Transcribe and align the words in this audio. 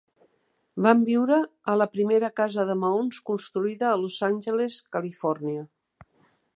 Van 0.85 1.03
viure 1.09 1.37
a 1.73 1.75
la 1.81 1.87
primera 1.97 2.31
casa 2.41 2.65
de 2.71 2.77
maons 2.85 3.21
construïda 3.31 3.91
a 3.93 4.01
Los 4.05 4.19
Angeles, 4.33 4.83
Califòrnia. 4.97 5.69